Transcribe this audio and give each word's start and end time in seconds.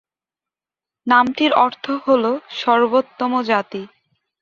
নামটির 1.07 1.51
অর্থ 1.65 1.85
হলো 2.05 2.31
"সর্বোত্তম 2.59 3.31
জাতি"। 3.41 3.81